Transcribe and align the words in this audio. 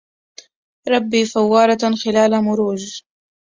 رب 0.91 1.23
فوارة 1.33 1.83
خلال 2.03 2.31
مروج 2.41 3.01